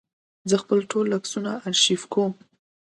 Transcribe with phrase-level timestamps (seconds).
[0.49, 2.33] زه خپل ټول عکسونه آرشیف کوم.